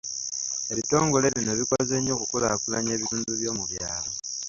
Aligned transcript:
Ebitongole 0.71 1.27
bino 1.35 1.51
bikoze 1.59 1.93
nnyo 1.97 2.11
okukulaakulanya 2.15 2.91
ebitundu 2.93 3.31
by'omu 3.39 3.63
byalo. 3.71 4.11